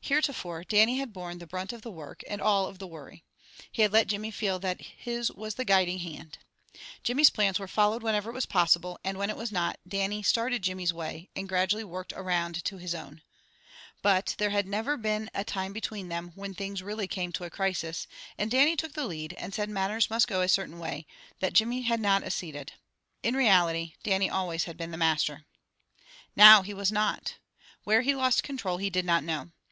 Heretofore, 0.00 0.64
Dannie 0.64 0.98
had 0.98 1.12
borne 1.12 1.38
the 1.38 1.46
brunt 1.46 1.72
of 1.72 1.82
the 1.82 1.90
work, 1.90 2.22
and 2.28 2.40
all 2.40 2.66
of 2.66 2.78
the 2.78 2.86
worry. 2.86 3.24
He 3.70 3.82
had 3.82 3.92
let 3.92 4.06
Jimmy 4.06 4.30
feel 4.30 4.58
that 4.58 4.80
his 4.80 5.30
was 5.30 5.54
the 5.54 5.64
guiding 5.66 5.98
hand. 6.00 6.38
Jimmy's 7.04 7.30
plans 7.30 7.58
were 7.58 7.68
followed 7.68 8.02
whenever 8.02 8.30
it 8.30 8.34
was 8.34 8.46
possible, 8.46 8.98
and 9.04 9.18
when 9.18 9.28
it 9.28 9.36
was 9.36 9.52
not, 9.52 9.78
Dannie 9.86 10.22
started 10.22 10.62
Jimmy's 10.62 10.92
way, 10.92 11.30
and 11.36 11.48
gradually 11.48 11.84
worked 11.84 12.12
around 12.16 12.64
to 12.64 12.78
his 12.78 12.94
own. 12.94 13.22
But, 14.00 14.34
there 14.38 14.50
never 14.62 14.92
had 14.92 15.02
been 15.02 15.30
a 15.34 15.44
time 15.44 15.72
between 15.72 16.08
them, 16.08 16.32
when 16.34 16.54
things 16.54 16.82
really 16.82 17.06
came 17.06 17.30
to 17.32 17.44
a 17.44 17.50
crisis, 17.50 18.08
and 18.36 18.50
Dannie 18.50 18.76
took 18.76 18.94
the 18.94 19.06
lead, 19.06 19.32
and 19.34 19.54
said 19.54 19.68
matters 19.68 20.10
must 20.10 20.26
go 20.26 20.40
a 20.40 20.48
certain 20.48 20.78
way, 20.78 21.06
that 21.40 21.52
Jimmy 21.52 21.82
had 21.82 22.00
not 22.00 22.24
acceded. 22.24 22.72
In 23.22 23.36
reality, 23.36 23.94
Dannie 24.02 24.30
always 24.30 24.64
had 24.64 24.76
been 24.76 24.90
master. 24.98 25.44
Now 26.34 26.62
he 26.62 26.74
was 26.74 26.90
not. 26.90 27.36
Where 27.84 28.00
he 28.02 28.14
lost 28.14 28.42
control 28.42 28.78
he 28.78 28.90
did 28.90 29.04
not 29.04 29.22
know. 29.22 29.50